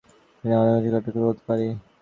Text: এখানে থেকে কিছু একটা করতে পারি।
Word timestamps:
এখানে 0.43 0.71
থেকে 0.75 0.81
কিছু 0.85 1.19
একটা 1.19 1.21
করতে 1.21 1.43
পারি। 1.47 1.67